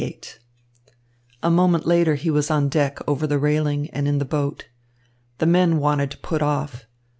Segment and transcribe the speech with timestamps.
[0.01, 0.37] XLVIII
[1.43, 4.65] A moment later he was on deck, over the railing, and in the boat.
[5.37, 6.87] The men wanted to put off.